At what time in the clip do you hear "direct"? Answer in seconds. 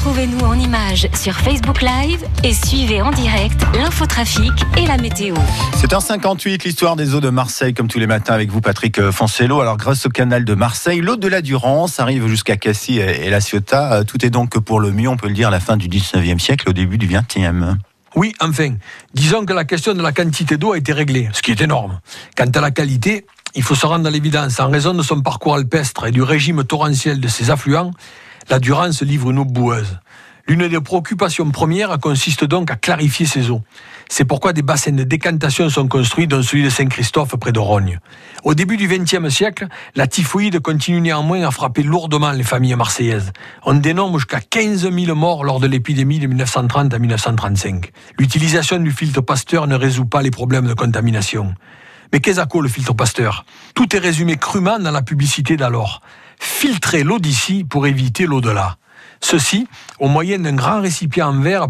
3.10-3.60